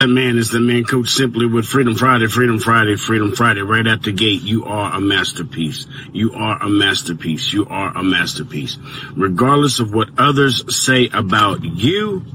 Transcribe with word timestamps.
That 0.00 0.08
man 0.08 0.36
is 0.36 0.50
the 0.50 0.60
man 0.60 0.84
coach 0.84 1.08
simply 1.08 1.46
with 1.46 1.64
Freedom 1.64 1.94
Friday, 1.94 2.26
Freedom 2.26 2.58
Friday, 2.58 2.96
Freedom 2.96 3.34
Friday. 3.34 3.62
Right 3.62 3.86
at 3.86 4.02
the 4.02 4.12
gate, 4.12 4.42
you 4.42 4.66
are 4.66 4.94
a 4.94 5.00
masterpiece. 5.00 5.86
You 6.12 6.34
are 6.34 6.62
a 6.62 6.68
masterpiece. 6.68 7.50
You 7.50 7.64
are 7.64 7.96
a 7.96 8.02
masterpiece. 8.02 8.76
Regardless 9.16 9.80
of 9.80 9.94
what 9.94 10.10
others 10.18 10.84
say 10.84 11.08
about 11.08 11.64
you, 11.64 12.26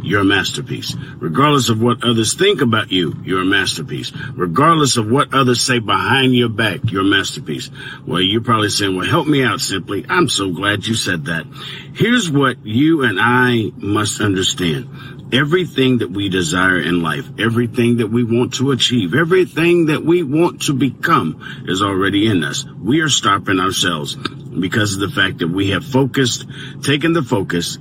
you're 0.00 0.20
a 0.20 0.24
masterpiece. 0.24 0.94
Regardless 1.16 1.70
of 1.70 1.82
what 1.82 2.04
others 2.04 2.34
think 2.34 2.60
about 2.60 2.92
you, 2.92 3.16
you're 3.24 3.42
a 3.42 3.44
masterpiece. 3.44 4.12
Regardless 4.34 4.96
of 4.96 5.10
what 5.10 5.34
others 5.34 5.60
say 5.60 5.80
behind 5.80 6.36
your 6.36 6.48
back, 6.48 6.78
you're 6.84 7.02
a 7.02 7.04
masterpiece. 7.04 7.68
Well, 8.06 8.20
you're 8.20 8.42
probably 8.42 8.68
saying, 8.68 8.96
well, 8.96 9.08
help 9.08 9.26
me 9.26 9.42
out 9.42 9.60
simply. 9.60 10.06
I'm 10.08 10.28
so 10.28 10.52
glad 10.52 10.86
you 10.86 10.94
said 10.94 11.24
that. 11.24 11.46
Here's 11.94 12.30
what 12.30 12.64
you 12.64 13.02
and 13.02 13.18
I 13.20 13.72
must 13.76 14.20
understand. 14.20 15.17
Everything 15.32 15.98
that 15.98 16.10
we 16.10 16.28
desire 16.28 16.78
in 16.78 17.02
life, 17.02 17.28
everything 17.38 17.98
that 17.98 18.08
we 18.08 18.24
want 18.24 18.54
to 18.54 18.70
achieve, 18.70 19.14
everything 19.14 19.86
that 19.86 20.02
we 20.02 20.22
want 20.22 20.62
to 20.62 20.72
become 20.72 21.64
is 21.68 21.82
already 21.82 22.26
in 22.26 22.44
us. 22.44 22.64
We 22.64 23.00
are 23.00 23.10
stopping 23.10 23.60
ourselves 23.60 24.16
because 24.16 24.94
of 24.94 25.00
the 25.00 25.10
fact 25.10 25.38
that 25.38 25.48
we 25.48 25.70
have 25.70 25.84
focused, 25.84 26.46
taken 26.82 27.12
the 27.12 27.22
focus 27.22 27.78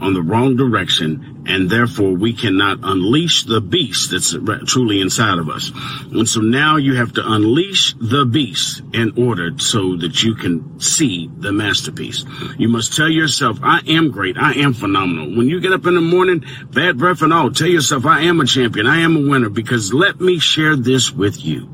on 0.00 0.14
the 0.14 0.22
wrong 0.22 0.56
direction, 0.56 1.44
and 1.46 1.68
therefore 1.68 2.12
we 2.12 2.32
cannot 2.32 2.78
unleash 2.82 3.44
the 3.44 3.60
beast 3.60 4.10
that's 4.10 4.34
truly 4.66 5.00
inside 5.00 5.38
of 5.38 5.48
us. 5.48 5.70
And 6.10 6.28
so 6.28 6.40
now 6.40 6.76
you 6.76 6.94
have 6.96 7.12
to 7.14 7.32
unleash 7.32 7.94
the 7.94 8.24
beast 8.24 8.82
in 8.92 9.12
order 9.16 9.58
so 9.58 9.96
that 9.96 10.22
you 10.22 10.34
can 10.34 10.80
see 10.80 11.30
the 11.38 11.52
masterpiece. 11.52 12.24
You 12.58 12.68
must 12.68 12.96
tell 12.96 13.08
yourself, 13.08 13.58
I 13.62 13.80
am 13.88 14.10
great. 14.10 14.36
I 14.38 14.52
am 14.54 14.72
phenomenal. 14.72 15.36
When 15.36 15.48
you 15.48 15.60
get 15.60 15.72
up 15.72 15.86
in 15.86 15.94
the 15.94 16.00
morning, 16.00 16.44
bad 16.72 16.98
breath 16.98 17.22
and 17.22 17.32
all, 17.32 17.50
tell 17.50 17.68
yourself, 17.68 18.06
I 18.06 18.22
am 18.22 18.40
a 18.40 18.46
champion. 18.46 18.86
I 18.86 19.00
am 19.00 19.16
a 19.16 19.30
winner 19.30 19.50
because 19.50 19.92
let 19.92 20.20
me 20.20 20.38
share 20.38 20.76
this 20.76 21.12
with 21.12 21.44
you. 21.44 21.68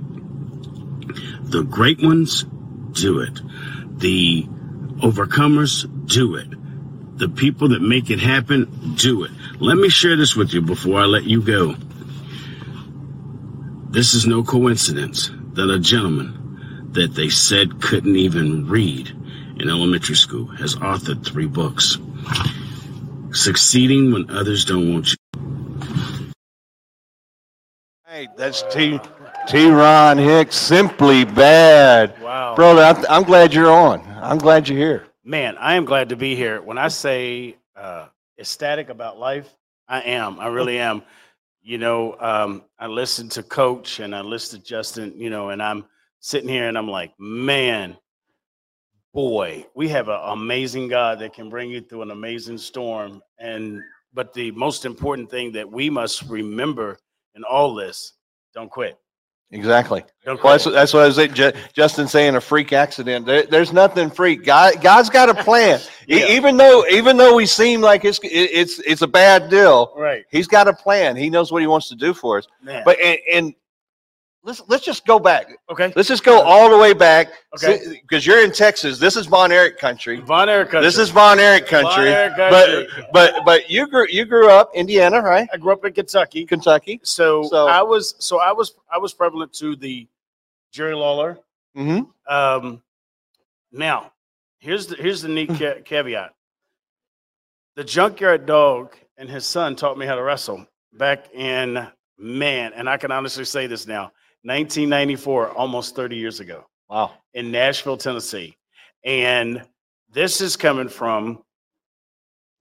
The 1.43 1.63
great 1.63 2.03
ones 2.03 2.45
do 2.93 3.21
it. 3.21 3.41
The 3.99 4.45
overcomers 5.03 5.87
do 6.07 6.37
it 6.37 6.49
the 7.17 7.29
people 7.29 7.69
that 7.69 7.81
make 7.81 8.11
it 8.11 8.21
happen 8.21 8.95
do 8.97 9.25
it. 9.25 9.31
Let 9.59 9.77
me 9.77 9.89
share 9.89 10.17
this 10.17 10.37
with 10.37 10.53
you 10.53 10.61
before 10.61 11.01
I 11.01 11.05
let 11.05 11.25
you 11.25 11.43
go. 11.43 11.75
This 13.91 14.13
is 14.13 14.27
no 14.27 14.43
coincidence 14.43 15.31
that 15.55 15.71
a 15.71 15.79
gentleman 15.79 16.91
that 16.93 17.15
they 17.15 17.31
said 17.31 17.81
couldn't 17.81 18.17
even 18.17 18.69
read 18.69 19.09
in 19.59 19.71
elementary 19.71 20.17
school 20.17 20.47
has 20.47 20.77
authored 20.77 21.25
three 21.25 21.47
books. 21.47 21.99
Succeeding 23.33 24.13
when 24.13 24.31
others 24.31 24.65
don't 24.65 24.93
want 24.93 25.13
you. 25.13 25.17
Hey, 28.07 28.29
that's 28.37 28.63
T. 28.75 28.99
T. 29.47 29.67
Ronn 29.67 30.19
Hicks, 30.19 30.57
Simply 30.57 31.25
BADD. 31.25 32.21
Wow. 32.21 32.55
Brother, 32.55 32.83
I'm, 32.83 33.05
I'm 33.09 33.23
glad 33.23 33.55
you're 33.55 33.71
on. 33.71 34.03
I'm 34.21 34.39
glad 34.39 34.69
you're 34.69 34.79
here. 34.79 35.07
Man, 35.29 35.57
I 35.59 35.75
am 35.75 35.87
glad 35.87 36.11
to 36.11 36.17
be 36.17 36.37
here. 36.37 36.63
When 36.63 36.79
I 36.79 36.87
say 36.87 37.57
uh, 37.75 38.07
ecstatic 38.39 38.91
about 38.91 39.19
life, 39.19 39.53
I 39.89 40.03
am. 40.03 40.39
I 40.39 40.47
really 40.47 40.79
am. 40.79 41.03
You 41.63 41.79
know, 41.79 42.15
um, 42.21 42.63
I 42.79 42.87
listened 42.87 43.33
to 43.33 43.43
Coach 43.43 43.99
and 43.99 44.15
I 44.15 44.21
listened 44.21 44.63
to 44.63 44.69
Justin, 44.69 45.15
you 45.17 45.29
know, 45.29 45.49
and 45.49 45.61
I'm 45.61 45.85
sitting 46.21 46.49
here 46.49 46.69
and 46.69 46.79
I'm 46.79 46.87
like, 46.87 47.13
man, 47.19 47.97
boy, 49.13 49.67
we 49.75 49.89
have 49.89 50.09
an 50.09 50.21
amazing 50.27 50.87
God 50.87 51.19
that 51.19 51.35
can 51.35 51.51
bring 51.51 51.71
you 51.71 51.81
through 51.81 52.03
an 52.03 52.13
amazing 52.13 52.59
storm. 52.59 53.21
And, 53.37 53.83
but 54.15 54.33
the 54.33 54.53
most 54.53 54.85
important 54.85 55.29
thing 55.29 55.51
that 55.55 55.69
we 55.69 55.91
must 55.91 56.23
remember 56.29 57.01
in 57.35 57.43
all 57.43 57.75
this 57.75 58.13
don't 58.55 58.71
quit. 58.71 58.97
Exactly. 59.53 60.03
Well, 60.27 60.37
that's, 60.37 60.65
that's 60.65 60.93
what 60.93 61.05
I 61.05 61.07
was 61.07 61.17
saying. 61.17 61.35
Ju- 61.35 61.53
Justin 61.73 62.09
saying 62.09 62.35
a 62.35 62.41
freak 62.41 62.73
accident. 62.73 63.27
There, 63.27 63.45
there's 63.45 63.73
nothing 63.73 64.11
freak. 64.11 64.45
God, 64.45 64.83
God's 64.83 65.09
got 65.09 65.29
a 65.29 65.35
plan. 65.35 65.81
Yeah. 66.09 66.27
Even 66.31 66.57
though, 66.57 66.85
even 66.89 67.17
though 67.17 67.37
we 67.37 67.47
seem 67.47 67.81
like 67.81 68.05
it's 68.05 68.19
it- 68.21 68.29
it's 68.29 68.79
it's 68.81 69.03
a 69.03 69.07
bad 69.07 69.49
deal, 69.49 69.93
Right. 69.97 70.25
He's 70.31 70.49
got 70.49 70.67
a 70.69 70.73
plan. 70.73 71.17
He 71.17 71.31
knows 71.31 71.53
what 71.53 71.63
He 71.63 71.69
wants 71.69 71.89
to 71.91 71.95
do 71.97 72.13
for 72.13 72.39
us. 72.39 72.47
Man. 72.63 72.83
But 72.85 72.99
and, 73.01 73.19
and 73.33 73.55
let's 74.47 74.63
let's 74.69 74.85
just 74.85 75.05
go 75.05 75.19
back. 75.19 75.49
okay. 75.69 75.93
Let's 75.97 76.09
just 76.09 76.25
go 76.25 76.41
all 76.41 76.71
the 76.71 76.79
way 76.79 76.95
back. 76.95 77.29
Okay. 77.57 78.01
Because 78.01 78.27
you're 78.27 78.43
in 78.43 78.53
Texas. 78.53 78.99
This 78.99 79.17
is 79.17 79.27
Von 79.27 79.53
Erich 79.53 79.77
country. 79.77 80.21
Von 80.21 80.49
Erich 80.49 80.71
country. 80.71 80.87
This 80.87 80.97
is 80.97 81.11
Von 81.11 81.39
Erich 81.39 81.67
country. 81.67 82.09
Erich 82.09 82.37
but 82.37 82.67
country. 82.67 83.07
but 83.13 83.35
but 83.45 83.69
you 83.69 83.87
grew 83.89 84.07
you 84.09 84.25
grew 84.25 84.49
up 84.49 84.71
Indiana, 84.75 85.21
right? 85.21 85.49
I 85.53 85.57
grew 85.59 85.73
up 85.73 85.85
in 85.85 85.93
Kentucky. 85.93 86.47
Kentucky. 86.47 87.01
So, 87.03 87.43
So- 87.45 87.67
I 87.67 87.83
was 87.83 88.15
so 88.19 88.41
I 88.41 88.53
was 88.53 88.75
I 88.91 88.99
was 88.99 89.13
prevalent 89.13 89.53
to 89.55 89.77
the 89.77 90.07
Jerry 90.73 90.95
Lawler. 90.95 91.39
Mm-hmm. 91.77 92.33
Um, 92.33 92.83
now, 93.73 94.13
here's 94.59 94.87
the 94.87 94.97
here's 94.97 95.21
the 95.23 95.29
neat 95.29 95.51
ca- 95.59 95.81
caveat. 95.85 96.33
The 97.75 97.85
junkyard 97.85 98.47
dog 98.47 98.95
and 99.19 99.29
his 99.29 99.45
son 99.45 99.77
taught 99.77 99.99
me 99.99 100.07
how 100.07 100.15
to 100.15 100.23
wrestle 100.23 100.67
back 100.95 101.33
in 101.35 101.87
man, 102.19 102.73
and 102.75 102.89
I 102.89 102.97
can 102.97 103.11
honestly 103.11 103.45
say 103.45 103.67
this 103.67 103.87
now, 103.87 104.13
1994, 104.45 105.51
almost 105.51 105.97
30 105.97 106.17
years 106.17 106.41
ago 106.41 106.65
Wow. 106.89 107.13
in 107.35 107.51
Nashville, 107.51 107.97
Tennessee, 107.97 108.57
and 109.05 109.63
this 110.13 110.41
is 110.41 110.57
coming 110.57 110.89
from. 110.89 111.43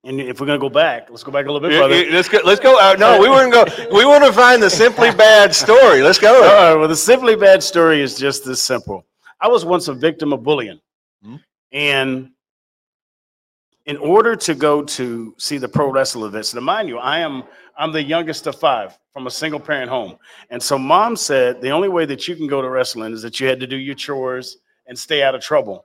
And 0.04 0.20
if 0.20 0.40
we're 0.40 0.46
gonna 0.46 0.58
go 0.60 0.68
back, 0.68 1.08
let's 1.10 1.24
go 1.24 1.32
back 1.32 1.46
a 1.46 1.52
little 1.52 1.68
bit 1.68 1.76
further. 1.76 2.10
Let's 2.12 2.28
go. 2.28 2.38
Let's 2.44 2.60
go. 2.60 2.78
Uh, 2.78 2.94
no, 2.96 3.18
we 3.20 3.28
weren't 3.28 3.52
go. 3.52 3.64
We 3.92 4.04
want 4.12 4.22
to 4.24 4.32
find 4.32 4.62
the 4.62 4.70
Simply 4.70 5.10
BADD 5.10 5.52
story. 5.52 6.00
Let's 6.02 6.18
go. 6.18 6.40
right, 6.42 6.74
well, 6.74 6.86
the 6.86 6.94
Simply 6.94 7.34
BADD 7.34 7.60
story 7.62 8.00
is 8.00 8.16
just 8.16 8.44
this 8.44 8.62
simple. 8.62 9.04
I 9.40 9.48
was 9.48 9.64
once 9.64 9.88
a 9.88 9.94
victim 9.94 10.32
of 10.32 10.44
bullying. 10.44 10.80
Mhm. 11.24 11.40
And 11.72 12.30
in 13.86 13.96
order 13.98 14.34
to 14.36 14.54
go 14.54 14.82
to 14.82 15.34
see 15.38 15.58
the 15.58 15.68
pro 15.68 15.90
wrestling 15.90 16.26
events, 16.26 16.52
now 16.54 16.60
mind 16.60 16.88
you, 16.88 16.98
I 16.98 17.18
am 17.20 17.44
I'm 17.78 17.92
the 17.92 18.02
youngest 18.02 18.46
of 18.46 18.56
five 18.58 18.98
from 19.12 19.26
a 19.26 19.30
single 19.30 19.60
parent 19.60 19.90
home. 19.90 20.16
And 20.50 20.62
so 20.62 20.78
mom 20.78 21.14
said 21.16 21.60
the 21.60 21.70
only 21.70 21.88
way 21.88 22.06
that 22.06 22.26
you 22.26 22.34
can 22.36 22.46
go 22.46 22.62
to 22.62 22.68
wrestling 22.70 23.12
is 23.12 23.22
that 23.22 23.38
you 23.38 23.46
had 23.46 23.60
to 23.60 23.66
do 23.66 23.76
your 23.76 23.94
chores 23.94 24.58
and 24.86 24.98
stay 24.98 25.22
out 25.22 25.34
of 25.34 25.42
trouble. 25.42 25.84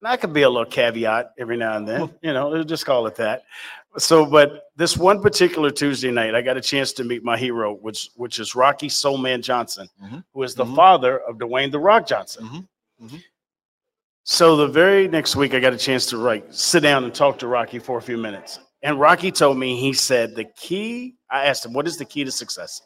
And 0.00 0.10
that 0.12 0.20
could 0.20 0.32
be 0.32 0.42
a 0.42 0.48
little 0.48 0.64
caveat 0.70 1.32
every 1.38 1.56
now 1.56 1.76
and 1.76 1.86
then, 1.88 2.10
you 2.22 2.32
know, 2.32 2.62
just 2.62 2.86
call 2.86 3.06
it 3.08 3.16
that. 3.16 3.42
So, 3.96 4.26
but 4.26 4.64
this 4.76 4.96
one 4.96 5.20
particular 5.22 5.70
Tuesday 5.70 6.10
night, 6.10 6.34
I 6.34 6.42
got 6.42 6.56
a 6.56 6.60
chance 6.60 6.92
to 6.94 7.04
meet 7.04 7.22
my 7.24 7.36
hero, 7.36 7.74
which 7.74 8.10
which 8.16 8.38
is 8.40 8.54
Rocky 8.54 8.88
Soulman 8.88 9.40
Johnson, 9.42 9.88
Mhm. 10.02 10.24
who 10.32 10.42
is 10.42 10.54
the 10.54 10.64
Mhm. 10.64 10.74
father 10.76 11.18
of 11.20 11.36
Dwayne 11.36 11.70
the 11.70 11.78
Rock 11.78 12.06
Johnson. 12.06 12.68
Mhm. 13.02 13.22
So 14.26 14.56
the 14.56 14.66
very 14.66 15.06
next 15.06 15.36
week, 15.36 15.52
I 15.52 15.60
got 15.60 15.74
a 15.74 15.78
chance 15.78 16.06
to 16.06 16.16
like 16.16 16.46
sit 16.50 16.80
down 16.80 17.04
and 17.04 17.14
talk 17.14 17.38
to 17.40 17.46
Rocky 17.46 17.78
for 17.78 17.98
a 17.98 18.02
few 18.02 18.16
minutes. 18.16 18.58
And 18.82 18.98
Rocky 18.98 19.30
told 19.30 19.58
me, 19.58 19.76
he 19.76 19.92
said, 19.92 20.34
the 20.34 20.44
key. 20.44 21.16
I 21.30 21.44
asked 21.44 21.66
him, 21.66 21.74
what 21.74 21.86
is 21.86 21.98
the 21.98 22.06
key 22.06 22.24
to 22.24 22.30
success? 22.30 22.80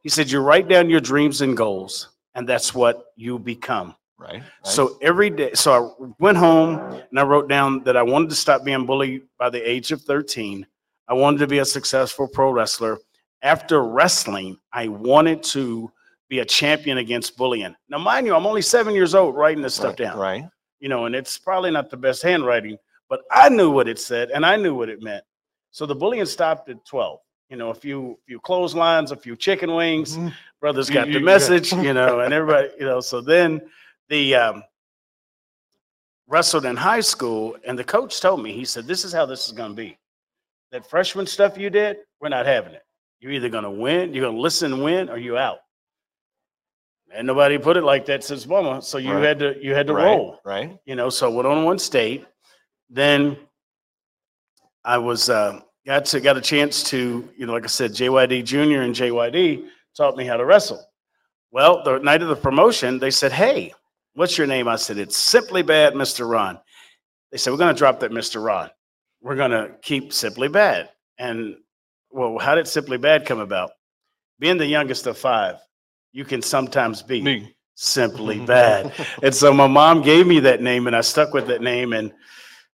He 0.00 0.10
said, 0.10 0.30
you 0.30 0.40
write 0.40 0.68
down 0.68 0.90
your 0.90 1.00
dreams 1.00 1.40
and 1.40 1.56
goals, 1.56 2.10
and 2.34 2.46
that's 2.46 2.74
what 2.74 3.06
you 3.16 3.38
become. 3.38 3.96
Right. 4.18 4.34
right. 4.34 4.42
So 4.62 4.98
every 5.00 5.30
day, 5.30 5.54
so 5.54 5.72
I 5.98 6.06
went 6.18 6.36
home 6.36 6.78
and 7.10 7.18
I 7.18 7.22
wrote 7.22 7.48
down 7.48 7.82
that 7.84 7.96
I 7.96 8.02
wanted 8.02 8.28
to 8.30 8.36
stop 8.36 8.62
being 8.62 8.84
bullied 8.84 9.22
by 9.38 9.48
the 9.48 9.68
age 9.68 9.90
of 9.90 10.02
13. 10.02 10.66
I 11.08 11.14
wanted 11.14 11.38
to 11.38 11.46
be 11.46 11.58
a 11.58 11.64
successful 11.64 12.28
pro 12.28 12.50
wrestler. 12.50 12.98
After 13.40 13.82
wrestling, 13.84 14.58
I 14.72 14.88
wanted 14.88 15.42
to 15.44 15.90
be 16.28 16.40
a 16.40 16.44
champion 16.44 16.98
against 16.98 17.36
bullying. 17.36 17.74
Now, 17.88 17.98
mind 17.98 18.26
you, 18.26 18.34
I'm 18.34 18.46
only 18.46 18.62
seven 18.62 18.94
years 18.94 19.14
old 19.14 19.34
writing 19.34 19.62
this 19.62 19.74
stuff 19.74 19.98
right, 19.98 19.98
down, 19.98 20.18
Right. 20.18 20.44
You 20.84 20.90
know, 20.90 21.06
and 21.06 21.14
it's 21.14 21.38
probably 21.38 21.70
not 21.70 21.88
the 21.88 21.96
best 21.96 22.22
handwriting, 22.22 22.76
but 23.08 23.22
I 23.30 23.48
knew 23.48 23.70
what 23.70 23.88
it 23.88 23.98
said 23.98 24.30
and 24.30 24.44
I 24.44 24.56
knew 24.56 24.74
what 24.74 24.90
it 24.90 25.02
meant. 25.02 25.24
So 25.70 25.86
the 25.86 25.94
bullying 25.94 26.26
stopped 26.26 26.68
at 26.68 26.84
12. 26.84 27.20
You 27.48 27.56
know, 27.56 27.70
a 27.70 27.74
few 27.74 28.18
few 28.26 28.38
clotheslines, 28.40 29.10
a 29.10 29.16
few 29.16 29.34
chicken 29.34 29.74
wings, 29.74 30.18
Mhm. 30.18 30.34
brothers 30.60 30.90
got 30.90 31.06
the 31.06 31.20
message, 31.20 31.72
you 31.72 31.94
know, 31.98 32.20
and 32.20 32.34
everybody, 32.34 32.68
you 32.78 32.84
know. 32.84 33.00
So 33.00 33.22
then 33.22 33.62
the 34.10 34.34
um, 34.34 34.62
wrestled 36.26 36.66
in 36.66 36.76
high 36.76 37.00
school, 37.00 37.56
and 37.66 37.78
the 37.78 37.84
coach 37.84 38.20
told 38.20 38.42
me, 38.42 38.52
he 38.52 38.66
said, 38.66 38.86
"This 38.86 39.06
is 39.06 39.12
how 39.12 39.24
this 39.24 39.46
is 39.46 39.52
going 39.52 39.70
to 39.70 39.76
be. 39.76 39.96
That 40.70 40.84
freshman 40.86 41.26
stuff 41.26 41.56
you 41.56 41.70
did, 41.70 41.96
we're 42.20 42.28
not 42.28 42.44
having 42.44 42.74
it. 42.74 42.84
You're 43.20 43.32
either 43.32 43.48
going 43.48 43.64
to 43.64 43.70
win, 43.70 44.12
you're 44.12 44.24
going 44.24 44.36
to 44.36 44.40
listen 44.48 44.72
and 44.74 44.84
win, 44.84 45.08
or 45.08 45.16
you 45.16 45.38
out." 45.38 45.60
And 47.14 47.26
nobody 47.26 47.58
put 47.58 47.76
it 47.76 47.84
like 47.84 48.06
that 48.06 48.24
since 48.24 48.46
mama. 48.46 48.82
So 48.82 48.98
you 48.98 49.12
Right. 49.12 49.22
had 49.24 49.38
to 49.38 49.56
you 49.64 49.74
had 49.74 49.86
to 49.86 49.94
right. 49.94 50.04
roll 50.04 50.40
Right. 50.44 50.76
you 50.84 50.96
know, 50.96 51.10
so 51.10 51.30
went 51.30 51.46
on 51.46 51.64
one 51.64 51.78
state. 51.78 52.24
Then 52.90 53.36
I 54.84 54.98
was 54.98 55.30
uh, 55.30 55.60
got 55.86 56.04
to 56.06 56.20
got 56.20 56.36
a 56.36 56.40
chance 56.40 56.82
to, 56.90 57.28
you 57.36 57.46
know, 57.46 57.52
like 57.52 57.64
I 57.64 57.68
said, 57.68 57.92
JYD 57.92 58.42
Junior 58.44 58.82
and 58.82 58.94
JYD 58.94 59.68
taught 59.96 60.16
me 60.16 60.24
how 60.26 60.36
to 60.36 60.44
wrestle. 60.44 60.84
Well, 61.52 61.82
the 61.84 61.98
night 61.98 62.20
of 62.22 62.28
the 62.28 62.36
promotion, 62.36 62.98
they 62.98 63.10
said, 63.12 63.30
"Hey, 63.32 63.72
what's 64.14 64.36
your 64.36 64.46
name?" 64.48 64.66
I 64.66 64.76
said, 64.76 64.98
"It's 64.98 65.16
Simply 65.16 65.62
BADD, 65.62 65.94
Mr. 65.94 66.26
Ronn." 66.28 66.60
They 67.30 67.38
said, 67.38 67.52
"We're 67.52 67.58
going 67.58 67.74
to 67.74 67.78
drop 67.78 68.00
that 68.00 68.10
Mr. 68.10 68.42
Ronn. 68.42 68.70
We're 69.22 69.36
going 69.36 69.52
to 69.52 69.70
keep 69.82 70.12
Simply 70.12 70.48
BADD." 70.48 70.88
And 71.18 71.56
well, 72.10 72.38
how 72.38 72.56
did 72.56 72.66
Simply 72.66 72.98
BADD 72.98 73.24
come 73.26 73.38
about? 73.40 73.70
being 74.40 74.58
the 74.58 74.66
youngest 74.66 75.06
of 75.06 75.16
five, 75.16 75.54
you 76.14 76.24
can 76.24 76.40
sometimes 76.40 77.02
be 77.02 77.20
Me. 77.20 77.54
simply 77.74 78.38
bad. 78.46 78.92
and 79.22 79.34
so 79.34 79.52
my 79.52 79.66
mom 79.66 80.00
gave 80.00 80.26
me 80.26 80.38
that 80.40 80.62
name 80.62 80.86
and 80.86 80.94
I 80.94 81.00
stuck 81.00 81.34
with 81.34 81.48
that 81.48 81.60
name. 81.60 81.92
And 81.92 82.12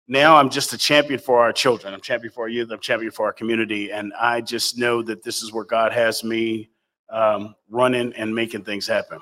now 0.06 0.36
I'm 0.36 0.50
just 0.50 0.74
a 0.74 0.78
champion 0.78 1.18
for 1.18 1.40
our 1.40 1.52
children. 1.52 1.94
I'm 1.94 2.02
champion 2.02 2.32
for 2.32 2.42
our 2.44 2.48
youth. 2.50 2.70
I'm 2.70 2.80
champion 2.80 3.10
for 3.10 3.24
our 3.24 3.32
community. 3.32 3.90
And 3.92 4.12
I 4.20 4.42
just 4.42 4.76
know 4.76 5.02
that 5.04 5.24
this 5.24 5.42
is 5.42 5.54
where 5.54 5.64
God 5.64 5.90
has 5.92 6.22
me 6.22 6.70
um, 7.08 7.54
running 7.70 8.12
and 8.12 8.32
making 8.32 8.64
things 8.64 8.86
happen. 8.86 9.20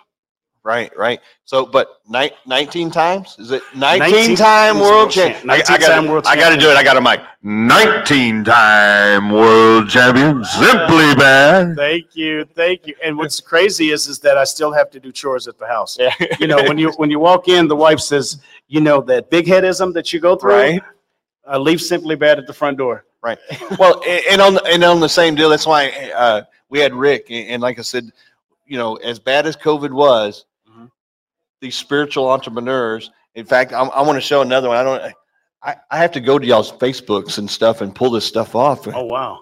Right, 0.64 0.94
right. 0.98 1.20
So, 1.44 1.64
but 1.64 2.00
ni- 2.08 2.30
19 2.46 2.90
times? 2.90 3.36
Is 3.38 3.52
it 3.52 3.62
19, 3.74 4.12
19 4.12 4.36
time 4.36 4.78
world 4.78 4.92
world 4.92 5.10
champ? 5.10 5.36
champ. 5.36 5.50
I, 5.50 5.54
I 5.54 5.58
19 5.58 5.80
gotta, 5.80 5.92
time 5.92 6.08
world 6.08 6.26
I 6.26 6.36
gotta 6.36 6.56
do 6.56 6.70
it. 6.70 6.76
I 6.76 6.82
got 6.82 6.96
a 6.96 7.00
mic. 7.00 7.20
19 7.42 8.44
time 8.44 9.30
world 9.30 9.88
champion. 9.88 10.44
Simply 10.44 11.14
BADD. 11.14 11.76
Thank 11.76 12.16
you, 12.16 12.44
thank 12.44 12.86
you. 12.86 12.94
And 13.02 13.16
what's 13.16 13.40
crazy 13.40 13.90
is, 13.90 14.08
is 14.08 14.18
that 14.20 14.36
I 14.36 14.44
still 14.44 14.72
have 14.72 14.90
to 14.90 15.00
do 15.00 15.12
chores 15.12 15.48
at 15.48 15.58
the 15.58 15.66
house. 15.66 15.96
Yeah. 15.98 16.12
You 16.38 16.46
know, 16.46 16.62
when 16.64 16.78
you 16.78 16.90
when 16.96 17.10
you 17.10 17.18
walk 17.18 17.48
in, 17.48 17.66
the 17.68 17.76
wife 17.76 18.00
says, 18.00 18.40
you 18.66 18.80
know, 18.80 19.00
that 19.02 19.30
big 19.30 19.46
headism 19.46 19.94
that 19.94 20.12
you 20.12 20.20
go 20.20 20.36
through. 20.36 20.52
Right. 20.52 20.82
Uh, 21.50 21.58
leave 21.58 21.80
Simply 21.80 22.14
BADD 22.14 22.38
at 22.38 22.46
the 22.46 22.52
front 22.52 22.76
door. 22.76 23.04
Right. 23.22 23.38
Well, 23.78 24.02
and 24.30 24.40
on 24.40 24.58
and 24.66 24.84
on 24.84 25.00
the 25.00 25.08
same 25.08 25.34
deal, 25.34 25.48
that's 25.48 25.66
why 25.66 25.90
uh, 26.14 26.42
we 26.68 26.78
had 26.78 26.92
Rick, 26.94 27.26
and 27.30 27.62
like 27.62 27.78
I 27.78 27.82
said, 27.82 28.12
you 28.68 28.78
know, 28.78 28.96
as 28.96 29.18
bad 29.18 29.46
as 29.46 29.56
COVID 29.56 29.90
was, 29.90 30.44
Mhm. 30.70 30.90
these 31.60 31.74
spiritual 31.76 32.28
entrepreneurs. 32.30 33.10
In 33.34 33.44
fact, 33.46 33.72
I'm, 33.72 33.90
I 33.90 34.02
want 34.02 34.16
to 34.16 34.20
show 34.20 34.42
another 34.42 34.68
one. 34.68 34.76
I 34.76 34.82
don't. 34.84 35.14
I, 35.62 35.76
I 35.90 35.98
have 35.98 36.12
to 36.12 36.20
go 36.20 36.38
to 36.38 36.46
y'all's 36.46 36.70
Facebooks 36.70 37.38
and 37.38 37.50
stuff 37.50 37.80
and 37.80 37.94
pull 37.94 38.10
this 38.10 38.24
stuff 38.24 38.54
off. 38.54 38.86
Oh 38.88 39.04
wow. 39.04 39.40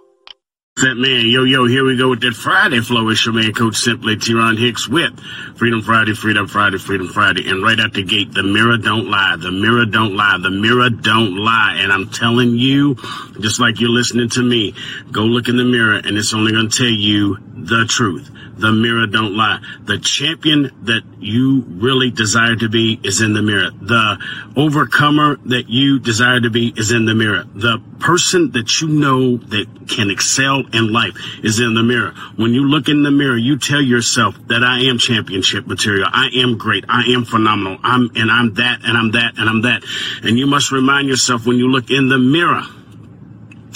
That 0.79 0.95
man, 0.97 1.27
yo, 1.29 1.45
yo, 1.45 1.65
here 1.67 1.85
we 1.87 1.97
go 1.97 2.11
with 2.11 2.21
that 2.21 2.35
Friday 2.35 2.81
flow. 2.81 3.09
It's 3.09 3.25
your 3.25 3.35
man, 3.35 3.51
Coach 3.55 3.77
Simply, 3.77 4.15
T-Ronn 4.19 4.59
Hicks 4.59 4.87
with 4.87 5.19
Freedom 5.57 5.81
Friday, 5.81 6.13
Freedom 6.13 6.47
Friday, 6.47 6.77
Freedom 6.77 7.09
Friday. 7.09 7.49
And 7.49 7.63
right 7.63 7.81
out 7.81 7.95
the 7.95 8.03
gate, 8.03 8.33
the 8.33 8.43
mirror 8.43 8.77
don't 8.77 9.09
lie. 9.11 9.37
The 9.39 9.51
mirror 9.51 9.87
don't 9.87 10.15
lie. 10.17 10.37
The 10.39 10.51
mirror 10.51 10.91
don't 10.91 11.35
lie. 11.37 11.79
And 11.81 11.91
I'm 11.91 12.11
telling 12.11 12.57
you, 12.57 12.97
just 13.41 13.59
like 13.59 13.81
you're 13.81 13.89
listening 13.89 14.29
to 14.31 14.43
me, 14.43 14.75
go 15.11 15.23
look 15.23 15.49
in 15.49 15.57
the 15.57 15.65
mirror 15.65 15.95
and 15.97 16.19
it's 16.19 16.35
only 16.35 16.53
going 16.53 16.69
to 16.69 16.77
tell 16.77 16.87
you 16.87 17.39
the 17.67 17.85
truth. 17.89 18.31
The 18.59 18.73
mirror 18.73 19.07
don't 19.07 19.37
lie. 19.37 19.61
The 19.83 19.99
champion 19.99 20.71
that 20.85 21.03
you 21.19 21.63
really 21.67 22.11
desire 22.11 22.57
to 22.57 22.69
be 22.69 22.99
is 23.03 23.21
in 23.21 23.35
the 23.35 23.43
mirror. 23.43 23.71
The 23.71 24.19
overcomer 24.57 25.37
that 25.47 25.69
you 25.69 25.99
desire 25.99 26.41
to 26.41 26.49
be 26.49 26.73
is 26.75 26.91
in 26.91 27.05
the 27.05 27.15
mirror. 27.15 27.45
The 27.55 27.83
person 28.01 28.53
that 28.53 28.81
you 28.81 28.89
know 28.89 29.37
that 29.37 29.89
can 29.89 30.11
excel 30.11 30.65
in 30.73 30.93
life 30.93 31.15
is 31.43 31.61
in 31.61 31.75
the 31.75 31.83
mirror. 31.83 32.15
When 32.37 32.55
you 32.55 32.67
look 32.67 32.89
in 32.89 33.03
the 33.03 33.11
mirror, 33.11 33.37
you 33.37 33.59
tell 33.59 33.83
yourself 33.83 34.37
that 34.49 34.63
I 34.63 34.85
am 34.89 34.99
championship 34.99 35.67
material. 35.67 36.09
I 36.11 36.31
am 36.37 36.57
great. 36.57 36.85
I 36.89 37.03
am 37.13 37.25
phenomenal. 37.25 37.79
I'm, 37.83 38.11
and 38.15 38.31
I'm 38.31 38.55
that, 38.55 38.81
and 38.85 38.97
I'm 38.97 39.11
that, 39.13 39.35
and 39.39 39.49
I'm 39.49 39.63
that. 39.63 39.85
And 40.23 40.39
you 40.39 40.47
must 40.47 40.73
remind 40.73 41.09
yourself 41.09 41.47
when 41.47 41.59
you 41.59 41.69
look 41.69 41.91
in 41.91 42.09
the 42.09 42.19
mirror, 42.19 42.63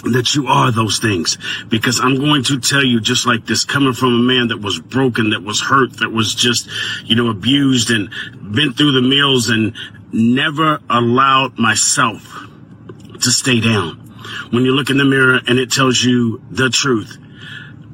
that 0.04 0.34
you 0.34 0.46
are 0.46 0.70
those 0.70 0.98
things 0.98 1.36
because 1.68 2.00
I'm 2.00 2.16
going 2.16 2.42
to 2.44 2.58
tell 2.58 2.84
you 2.84 3.00
just 3.00 3.26
like 3.26 3.46
this 3.46 3.64
coming 3.64 3.92
from 3.92 4.14
a 4.14 4.22
man 4.22 4.48
that 4.48 4.60
was 4.60 4.80
broken, 4.80 5.30
that 5.30 5.42
was 5.42 5.60
hurt, 5.60 5.98
that 5.98 6.10
was 6.10 6.34
just, 6.34 6.68
you 7.04 7.16
know, 7.16 7.28
abused 7.28 7.90
and 7.90 8.10
been 8.54 8.72
through 8.72 8.92
the 8.92 9.02
mills 9.02 9.48
and 9.50 9.74
never 10.12 10.80
allowed 10.88 11.58
myself 11.58 12.46
to 13.20 13.30
stay 13.30 13.60
down. 13.60 13.96
When 14.50 14.64
you 14.64 14.72
look 14.72 14.90
in 14.90 14.98
the 14.98 15.04
mirror 15.04 15.40
and 15.46 15.58
it 15.58 15.70
tells 15.70 16.02
you 16.02 16.42
the 16.50 16.70
truth, 16.70 17.18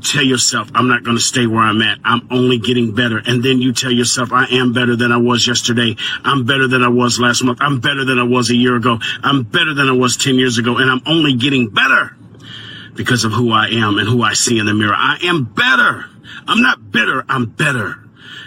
tell 0.07 0.23
yourself, 0.23 0.71
I'm 0.75 0.89
not 0.89 1.03
going 1.03 1.17
to 1.17 1.23
stay 1.23 1.47
where 1.47 1.63
I'm 1.63 1.83
at. 1.83 1.99
I'm 2.05 2.27
only 2.31 2.59
getting 2.59 2.95
better. 2.95 3.19
And 3.19 3.43
then 3.43 3.61
you 3.61 3.73
tell 3.73 3.91
yourself, 3.91 4.33
I 4.33 4.47
am 4.47 4.73
better 4.73 4.97
than 4.97 5.13
I 5.13 5.17
was 5.17 5.47
yesterday. 5.47 5.97
I'm 6.25 6.45
better 6.45 6.69
than 6.69 6.83
I 6.83 6.89
was 6.89 7.19
last 7.19 7.43
month. 7.43 7.59
I'm 7.61 7.81
better 7.81 8.05
than 8.05 8.19
I 8.19 8.23
was 8.23 8.51
a 8.51 8.57
year 8.57 8.77
ago. 8.77 8.99
I'm 9.23 9.43
better 9.43 9.75
than 9.75 9.89
I 9.89 9.93
was 9.93 10.17
10 10.17 10.37
years 10.37 10.59
ago. 10.59 10.79
And 10.79 10.91
I'm 10.91 11.03
only 11.07 11.35
getting 11.35 11.69
better 11.69 12.17
because 12.95 13.25
of 13.25 13.33
who 13.33 13.53
I 13.53 13.69
am 13.69 13.99
and 13.99 14.09
who 14.09 14.23
I 14.23 14.33
see 14.33 14.59
in 14.59 14.67
the 14.67 14.75
mirror. 14.75 14.95
I 14.97 15.19
am 15.25 15.45
better. 15.45 16.07
I'm 16.47 16.63
not 16.63 16.91
bitter. 16.91 17.25
I'm 17.29 17.47
better. 17.47 17.97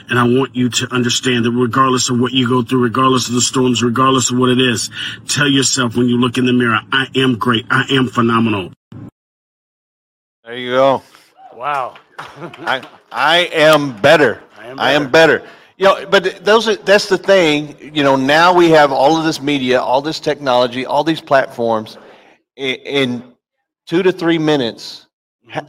And 0.10 0.18
I 0.18 0.24
want 0.24 0.56
you 0.56 0.70
to 0.70 0.92
understand 0.92 1.46
that 1.46 1.52
regardless 1.52 2.10
of 2.10 2.20
what 2.20 2.34
you 2.34 2.50
go 2.50 2.64
through, 2.64 2.82
regardless 2.82 3.28
of 3.28 3.36
the 3.36 3.42
storms, 3.42 3.84
regardless 3.84 4.32
of 4.32 4.40
what 4.40 4.50
it 4.50 4.60
is, 4.60 4.90
tell 5.28 5.48
yourself 5.48 5.96
when 5.96 6.08
you 6.08 6.18
look 6.18 6.38
in 6.38 6.48
the 6.48 6.54
mirror, 6.54 6.80
I 6.92 7.08
am 7.16 7.38
great. 7.38 7.66
I 7.70 7.86
am 7.92 8.08
phenomenal. 8.08 8.72
There 10.44 10.58
you 10.58 10.72
go. 10.72 11.04
Wow. 11.60 11.96
I 12.18 12.82
I 13.12 13.38
am 13.52 14.02
better. 14.02 14.42
I 14.58 14.68
am 14.68 14.80
I 14.80 14.92
am 14.94 15.12
better. 15.12 15.46
You 15.76 15.88
know, 15.88 16.06
but 16.06 16.46
those 16.46 16.70
are, 16.70 16.78
that's 16.78 17.10
the 17.10 17.18
thing. 17.18 17.76
You 17.94 18.02
know, 18.02 18.16
now 18.16 18.54
we 18.54 18.70
have 18.70 18.94
all 18.94 19.18
of 19.18 19.26
this 19.26 19.42
media, 19.42 19.82
all 19.82 20.02
this 20.02 20.22
technology, 20.22 20.86
all 20.86 21.04
these 21.04 21.20
platforms. 21.20 21.98
In, 22.56 22.76
in 22.76 23.34
two 23.86 24.02
to 24.04 24.14
three 24.14 24.38
minutes, 24.38 25.08
mm-hmm. 25.46 25.68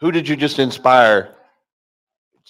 who 0.00 0.12
did 0.12 0.28
you 0.28 0.36
just 0.36 0.58
inspire 0.58 1.34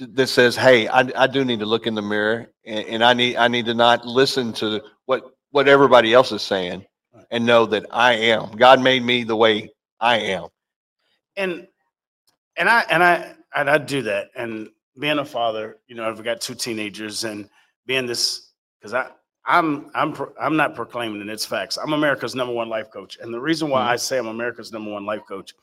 that 0.00 0.26
says, 0.26 0.56
"Hey, 0.56 0.88
I, 0.88 1.08
I 1.16 1.28
do 1.28 1.44
need 1.44 1.60
to 1.60 1.66
look 1.66 1.86
in 1.86 1.94
the 1.94 2.02
mirror, 2.02 2.48
and, 2.66 2.84
and 2.86 3.04
I 3.04 3.14
need 3.14 3.36
I 3.36 3.46
need 3.46 3.66
to 3.66 3.74
not 3.74 4.04
listen 4.04 4.52
to 4.54 4.82
what 5.06 5.22
what 5.52 5.68
everybody 5.68 6.12
else 6.12 6.32
is 6.32 6.42
saying, 6.42 6.84
and 7.30 7.46
know 7.46 7.64
that 7.64 7.86
I 7.92 8.14
am. 8.14 8.50
God 8.56 8.82
made 8.82 9.04
me 9.04 9.22
the 9.22 9.36
way 9.36 9.70
I 10.00 10.18
am." 10.18 10.48
and 11.36 11.66
and 12.56 12.68
I 12.68 12.84
and 12.90 13.02
I 13.02 13.34
and 13.54 13.70
I 13.70 13.78
do 13.78 14.02
that. 14.02 14.28
And 14.36 14.68
being 14.98 15.18
a 15.18 15.24
father, 15.24 15.78
you 15.86 15.94
know, 15.94 16.08
I've 16.08 16.22
got 16.22 16.40
two 16.40 16.54
teenagers, 16.54 17.24
and 17.24 17.48
being 17.86 18.06
this 18.06 18.52
because 18.80 18.94
I 18.94 19.08
I'm 19.46 19.90
I'm 19.94 20.12
pro- 20.12 20.32
I'm 20.40 20.56
not 20.56 20.74
proclaiming 20.74 21.20
it. 21.20 21.28
It's 21.28 21.44
facts. 21.44 21.76
I'm 21.76 21.92
America's 21.92 22.34
number 22.34 22.52
one 22.52 22.68
life 22.68 22.90
coach, 22.90 23.18
and 23.20 23.32
the 23.32 23.40
reason 23.40 23.68
why 23.68 23.82
I 23.82 23.96
say 23.96 24.18
I'm 24.18 24.28
America's 24.28 24.72
number 24.72 24.90
one 24.90 25.06
life 25.06 25.22
coach 25.26 25.54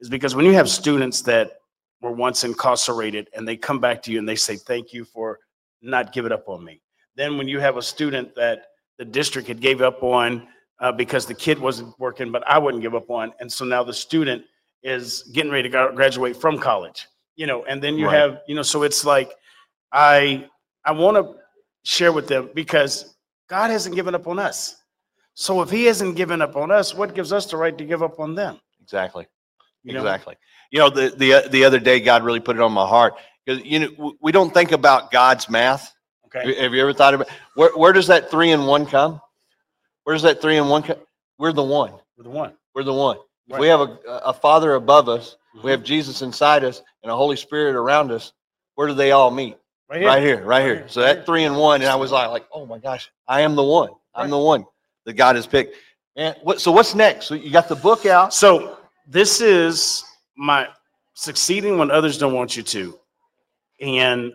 is 0.00 0.08
because 0.08 0.34
when 0.34 0.44
you 0.44 0.52
have 0.54 0.68
students 0.68 1.22
that 1.22 1.58
were 2.00 2.10
once 2.10 2.42
incarcerated 2.44 3.28
and 3.34 3.46
they 3.46 3.56
come 3.56 3.78
back 3.78 4.02
to 4.02 4.10
you 4.10 4.18
and 4.18 4.28
they 4.28 4.34
say 4.34 4.56
thank 4.56 4.92
you 4.92 5.04
for 5.04 5.38
not 5.80 6.12
giving 6.12 6.32
up 6.32 6.48
on 6.48 6.64
me. 6.64 6.82
Then 7.16 7.38
when 7.38 7.46
you 7.46 7.60
have 7.60 7.76
a 7.76 7.82
student 7.82 8.34
that 8.34 8.66
the 8.98 9.04
district 9.04 9.46
had 9.48 9.60
gave 9.60 9.80
up 9.80 10.02
on 10.02 10.48
uh, 10.80 10.90
because 10.90 11.26
the 11.26 11.34
kid 11.34 11.58
wasn't 11.58 11.98
working, 12.00 12.32
but 12.32 12.46
I 12.48 12.58
wouldn't 12.58 12.82
give 12.82 12.94
up 12.94 13.08
on, 13.08 13.32
and 13.38 13.50
so 13.50 13.64
now 13.64 13.84
the 13.84 13.94
student 13.94 14.44
is 14.82 15.22
getting 15.32 15.50
ready 15.52 15.68
to 15.68 15.92
graduate 15.94 16.36
from 16.36 16.58
college, 16.58 17.06
you 17.36 17.46
know, 17.46 17.64
and 17.64 17.82
then 17.82 17.96
you 17.96 18.06
Right. 18.06 18.16
have, 18.18 18.40
you 18.46 18.54
know, 18.54 18.62
so 18.62 18.82
it's 18.82 19.04
like 19.04 19.32
I 19.92 20.48
I 20.84 20.92
want 20.92 21.16
to 21.16 21.36
share 21.84 22.12
with 22.12 22.26
them 22.28 22.50
because 22.54 23.14
God 23.48 23.70
hasn't 23.70 23.94
given 23.94 24.14
up 24.14 24.26
on 24.26 24.38
us. 24.38 24.76
So 25.34 25.62
if 25.62 25.70
He 25.70 25.84
hasn't 25.84 26.16
given 26.16 26.42
up 26.42 26.56
on 26.56 26.70
us, 26.70 26.94
what 26.94 27.14
gives 27.14 27.32
us 27.32 27.46
the 27.46 27.56
right 27.56 27.76
to 27.76 27.84
give 27.84 28.02
up 28.02 28.18
on 28.20 28.34
them? 28.34 28.60
Exactly. 28.82 29.26
You 29.84 29.94
know? 29.94 30.00
exactly. 30.00 30.36
You 30.70 30.78
know, 30.80 30.90
the 30.90 31.10
the 31.16 31.48
the 31.50 31.64
other 31.64 31.78
day, 31.78 32.00
God 32.00 32.22
really 32.24 32.40
put 32.40 32.56
it 32.56 32.62
on 32.62 32.72
my 32.72 32.86
heart 32.86 33.14
because 33.44 33.64
you 33.64 33.78
know 33.80 34.14
we 34.20 34.32
don't 34.32 34.52
think 34.52 34.72
about 34.72 35.10
God's 35.10 35.48
math. 35.48 35.94
Okay. 36.26 36.60
Have 36.62 36.72
you 36.72 36.80
ever 36.80 36.92
thought 36.94 37.14
about 37.14 37.28
where 37.54 37.70
where 37.76 37.92
does 37.92 38.06
that 38.06 38.30
three 38.30 38.52
and 38.52 38.66
one 38.66 38.86
come? 38.86 39.20
Where 40.04 40.14
does 40.14 40.22
that 40.22 40.40
three 40.40 40.56
and 40.56 40.68
one 40.70 40.82
come? 40.82 40.98
We're 41.38 41.52
the 41.52 41.62
one. 41.62 41.92
We're 42.16 42.24
the 42.24 42.30
one. 42.30 42.54
We're 42.74 42.84
the 42.84 42.94
one. 42.94 43.18
Right. 43.52 43.60
we 43.60 43.68
have 43.68 43.80
a 43.80 43.98
a 44.24 44.32
Father 44.32 44.74
above 44.74 45.08
us, 45.08 45.36
Mhm. 45.54 45.62
we 45.62 45.70
have 45.70 45.82
Jesus 45.82 46.22
inside 46.22 46.64
us, 46.64 46.82
and 47.02 47.12
a 47.12 47.16
Holy 47.16 47.36
Spirit 47.36 47.76
around 47.76 48.10
us. 48.10 48.32
Where 48.76 48.88
do 48.88 48.94
they 48.94 49.12
all 49.12 49.30
meet? 49.30 49.58
Right 49.90 50.00
here. 50.00 50.08
Right 50.08 50.22
here, 50.22 50.42
right 50.42 50.62
here. 50.64 50.88
So 50.88 51.02
that 51.02 51.26
three 51.26 51.44
and 51.44 51.56
one, 51.58 51.82
and 51.82 51.90
I 51.90 51.96
was 51.96 52.10
like, 52.10 52.30
like, 52.30 52.46
oh 52.50 52.64
my 52.64 52.78
gosh, 52.78 53.10
I 53.28 53.42
am 53.42 53.54
the 53.54 53.62
one. 53.62 53.90
I'm 54.14 54.30
the 54.30 54.38
one 54.38 54.64
that 55.04 55.14
God 55.14 55.36
has 55.36 55.46
picked. 55.46 55.76
And 56.16 56.34
what? 56.42 56.60
So 56.62 56.72
what's 56.72 56.94
next? 56.94 57.26
So 57.26 57.34
you 57.34 57.50
got 57.50 57.68
the 57.68 57.76
book 57.76 58.06
out. 58.06 58.32
So 58.32 58.78
this 59.06 59.42
is 59.42 60.04
my 60.34 60.68
succeeding 61.14 61.76
when 61.76 61.90
others 61.90 62.16
don't 62.16 62.32
want 62.32 62.56
you 62.56 62.62
to. 62.62 62.98
And 63.80 64.32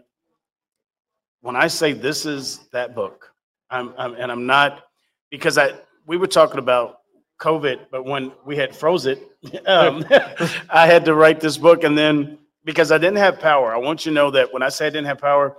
when 1.42 1.56
I 1.56 1.68
say 1.68 1.94
this 1.94 2.26
is 2.26 2.60
that 2.72 2.94
book, 2.94 3.32
I'm, 3.72 3.94
I'm 3.98 4.14
and 4.16 4.32
I'm 4.32 4.46
not 4.46 4.84
because 5.32 5.58
I 5.58 5.74
we 6.06 6.18
were 6.18 6.28
talking 6.28 6.60
about 6.60 7.00
COVID, 7.40 7.88
but 7.92 8.06
when 8.06 8.32
we 8.46 8.56
had 8.56 8.76
froze 8.76 9.06
it, 9.06 9.20
um, 9.66 10.06
I 10.70 10.88
had 10.88 11.06
to 11.06 11.14
write 11.14 11.40
this 11.40 11.58
book, 11.58 11.84
and 11.84 11.98
then 11.98 12.38
because 12.64 12.92
I 12.92 12.98
didn't 12.98 13.18
have 13.18 13.40
power, 13.40 13.74
I 13.74 13.78
want 13.78 14.06
you 14.06 14.12
to 14.12 14.16
know 14.16 14.32
that 14.32 14.52
when 14.54 14.62
I 14.64 14.70
say 14.70 14.88
I 14.88 14.90
didn't 14.90 15.08
have 15.08 15.20
power, 15.20 15.56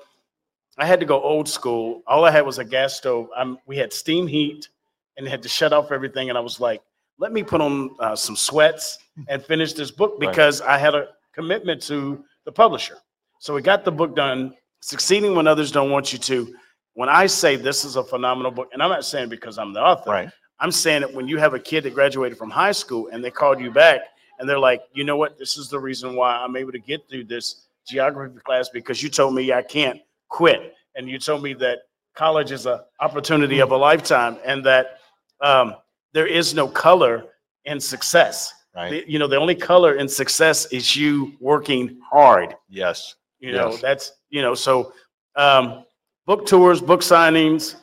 I 0.76 0.86
had 0.86 1.00
to 1.00 1.06
go 1.06 1.20
old 1.22 1.48
school. 1.48 2.02
All 2.06 2.24
I 2.24 2.30
had 2.30 2.44
was 2.44 2.58
a 2.58 2.64
gas 2.64 2.94
stove. 2.94 3.28
I'm, 3.36 3.58
we 3.66 3.76
had 3.76 3.92
steam 3.92 4.26
heat, 4.26 4.68
and 5.16 5.26
had 5.26 5.42
to 5.42 5.48
shut 5.48 5.72
off 5.72 5.90
everything. 5.90 6.28
And 6.28 6.38
I 6.38 6.40
was 6.40 6.60
like, 6.60 6.80
let 7.18 7.32
me 7.32 7.42
put 7.42 7.60
on 7.60 7.90
uh, 7.98 8.14
some 8.14 8.36
sweats 8.36 8.98
and 9.26 9.42
finish 9.42 9.72
this 9.72 9.90
book 9.90 10.12
Right. 10.20 10.30
because 10.30 10.60
I 10.60 10.78
had 10.78 10.94
a 10.94 11.08
commitment 11.34 11.82
to 11.82 12.24
the 12.44 12.52
publisher. 12.52 12.96
So 13.40 13.54
we 13.54 13.62
got 13.62 13.84
the 13.84 13.90
book 13.90 14.14
done, 14.14 14.54
succeeding 14.80 15.34
when 15.34 15.46
others 15.48 15.72
don't 15.72 15.90
want 15.90 16.12
you 16.12 16.18
to. 16.20 16.54
When 16.94 17.08
I 17.08 17.26
say 17.26 17.56
this 17.56 17.84
is 17.84 17.96
a 17.96 18.04
phenomenal 18.04 18.52
book, 18.52 18.68
and 18.72 18.82
I'm 18.82 18.90
not 18.90 19.04
saying 19.04 19.28
because 19.28 19.58
I'm 19.58 19.72
the 19.72 19.80
author, 19.80 20.10
Right. 20.10 20.30
I'm 20.60 20.72
saying 20.72 21.02
that 21.02 21.12
when 21.14 21.28
you 21.28 21.38
have 21.38 21.54
a 21.54 21.58
kid 21.58 21.84
that 21.84 21.94
graduated 21.94 22.36
from 22.38 22.50
high 22.50 22.72
school 22.72 23.08
and 23.12 23.22
they 23.22 23.30
called 23.30 23.60
you 23.60 23.70
back 23.70 24.00
and 24.38 24.48
they're 24.48 24.58
like, 24.58 24.82
you 24.92 25.04
know 25.04 25.16
what, 25.16 25.38
this 25.38 25.56
is 25.56 25.68
the 25.68 25.78
reason 25.78 26.16
why 26.16 26.36
I'm 26.36 26.56
able 26.56 26.72
to 26.72 26.78
get 26.78 27.08
through 27.08 27.24
this 27.24 27.66
geography 27.86 28.38
class 28.44 28.68
because 28.68 29.02
you 29.02 29.08
told 29.08 29.34
me 29.34 29.52
I 29.52 29.62
can't 29.62 30.00
quit. 30.28 30.74
And 30.96 31.08
you 31.08 31.18
told 31.18 31.42
me 31.42 31.54
that 31.54 31.78
college 32.14 32.50
is 32.50 32.66
an 32.66 32.80
opportunity 33.00 33.60
of 33.60 33.70
a 33.70 33.76
lifetime 33.76 34.36
and 34.44 34.64
that 34.66 34.98
um, 35.40 35.76
there 36.12 36.26
is 36.26 36.54
no 36.54 36.66
color 36.66 37.26
in 37.64 37.78
success. 37.78 38.52
Right. 38.74 38.90
The- 38.90 39.04
You 39.10 39.18
know, 39.20 39.28
the 39.28 39.36
only 39.36 39.54
color 39.54 39.94
in 39.94 40.08
success 40.08 40.66
is 40.72 40.96
you 40.96 41.34
working 41.40 42.00
hard. 42.10 42.54
Yes. 42.68 43.14
You 43.38 43.52
know, 43.52 43.70
Yes. 43.70 43.80
that's, 43.80 44.12
you 44.30 44.42
know, 44.42 44.54
so 44.54 44.92
um, 45.36 45.84
book 46.26 46.46
tours, 46.46 46.80
book 46.80 47.00
signings, 47.02 47.76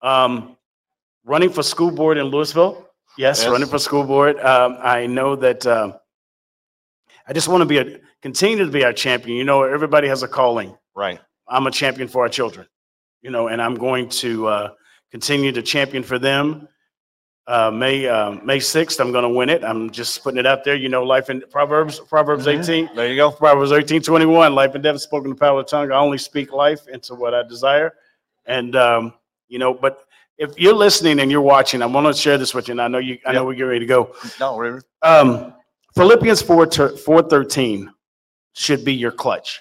um, 0.00 0.56
running 1.24 1.50
for 1.50 1.62
school 1.62 1.90
board 1.90 2.18
in 2.18 2.26
Louisville. 2.26 2.88
Yes, 3.18 3.40
Yes. 3.42 3.48
running 3.50 3.68
for 3.68 3.78
school 3.78 4.04
board. 4.04 4.38
Um, 4.40 4.78
I 4.80 5.06
know 5.06 5.36
that 5.36 5.66
um, 5.66 5.94
I 7.28 7.32
just 7.32 7.48
want 7.48 7.60
to 7.60 7.66
be 7.66 7.78
a 7.78 8.00
continue 8.22 8.64
to 8.64 8.70
be 8.70 8.84
our 8.84 8.92
champion. 8.92 9.36
You 9.36 9.44
know, 9.44 9.62
everybody 9.62 10.08
has 10.08 10.22
a 10.22 10.28
calling. 10.28 10.76
Right. 10.94 11.20
I'm 11.48 11.66
a 11.66 11.70
champion 11.70 12.08
for 12.08 12.22
our 12.22 12.28
children, 12.28 12.66
you 13.20 13.30
know, 13.30 13.48
and 13.48 13.60
I'm 13.60 13.74
going 13.74 14.08
to 14.10 14.46
uh, 14.46 14.70
continue 15.10 15.52
to 15.52 15.62
champion 15.62 16.02
for 16.02 16.18
them. 16.18 16.68
Uh, 17.46 17.70
May 17.70 18.06
uh, 18.06 18.30
May 18.44 18.58
6th, 18.58 19.00
I'm 19.00 19.10
going 19.12 19.24
to 19.24 19.28
win 19.28 19.50
it. 19.50 19.64
I'm 19.64 19.90
just 19.90 20.22
putting 20.22 20.38
it 20.38 20.46
out 20.46 20.62
there. 20.64 20.76
You 20.76 20.88
know, 20.88 21.02
life 21.02 21.28
in 21.28 21.42
Proverbs, 21.50 21.98
Proverbs 22.00 22.46
Mhm. 22.46 22.60
18. 22.60 22.90
There 22.94 23.08
you 23.08 23.16
go. 23.16 23.30
Proverbs 23.32 23.72
18, 23.72 24.00
21, 24.00 24.54
life 24.54 24.74
and 24.74 24.82
death 24.82 25.00
spoken 25.00 25.30
the 25.30 25.36
power 25.36 25.58
of 25.60 25.66
the 25.66 25.70
tongue. 25.70 25.90
I 25.90 25.96
only 25.96 26.18
speak 26.18 26.52
life 26.52 26.86
into 26.88 27.14
what 27.14 27.34
I 27.34 27.42
desire. 27.42 27.94
And, 28.46 28.74
um, 28.76 29.14
you 29.48 29.58
know, 29.58 29.74
but 29.74 30.04
if 30.42 30.58
you're 30.58 30.74
listening 30.74 31.20
and 31.20 31.30
you're 31.30 31.40
watching, 31.40 31.82
I 31.82 31.86
want 31.86 32.04
to 32.08 32.20
share 32.20 32.36
this 32.36 32.52
with 32.52 32.66
you. 32.66 32.72
And 32.72 32.82
I 32.82 32.88
know 32.88 32.98
you, 32.98 33.16
I 33.24 33.32
know 33.32 33.44
we 33.44 33.54
get 33.54 33.62
ready 33.62 33.78
to 33.78 33.86
go. 33.86 34.14
No, 34.40 34.58
River. 34.58 34.82
Um, 35.00 35.54
Philippians 35.94 36.42
4, 36.42 36.66
ter- 36.66 36.96
413 36.96 37.88
should 38.54 38.84
be 38.84 38.92
your 38.92 39.12
clutch. 39.12 39.60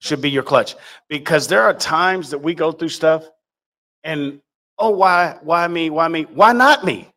Should 0.00 0.20
be 0.20 0.28
your 0.30 0.42
clutch. 0.42 0.76
Because 1.08 1.48
there 1.48 1.62
are 1.62 1.72
times 1.72 2.28
that 2.30 2.38
we 2.38 2.54
go 2.54 2.72
through 2.72 2.90
stuff 2.90 3.26
and, 4.04 4.40
oh, 4.78 4.90
why, 4.90 5.38
why 5.42 5.66
me? 5.66 5.88
Why 5.88 6.08
me? 6.08 6.24
Why 6.24 6.52
not 6.52 6.84
me? 6.84 7.08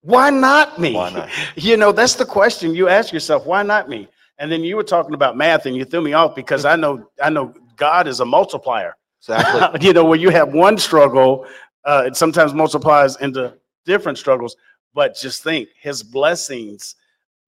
Why 0.00 0.30
not 0.30 0.80
me? 0.80 0.94
Why 0.94 1.10
not? 1.10 1.30
You 1.54 1.76
know, 1.76 1.92
that's 1.92 2.16
the 2.16 2.26
question 2.26 2.74
you 2.74 2.88
ask 2.88 3.12
yourself. 3.12 3.46
Why 3.46 3.62
not 3.62 3.88
me? 3.88 4.08
And 4.38 4.50
then 4.50 4.64
you 4.64 4.74
were 4.74 4.82
talking 4.82 5.14
about 5.14 5.36
math 5.36 5.66
and 5.66 5.76
you 5.76 5.84
threw 5.84 6.00
me 6.00 6.12
off 6.12 6.34
because 6.34 6.64
I 6.64 6.74
know, 6.74 7.08
I 7.22 7.30
know 7.30 7.54
God 7.76 8.08
is 8.08 8.18
a 8.18 8.24
multiplier. 8.24 8.94
Exactly. 9.20 9.80
you 9.86 9.92
know, 9.92 10.04
where 10.04 10.18
you 10.18 10.30
have 10.30 10.52
one 10.52 10.78
struggle, 10.78 11.46
uh, 11.88 12.02
it 12.06 12.14
sometimes 12.16 12.52
multiplies 12.54 13.16
into 13.16 13.54
different 13.84 14.18
struggles. 14.18 14.56
But 14.94 15.16
just 15.16 15.42
think, 15.42 15.68
His 15.80 16.02
blessings 16.02 16.94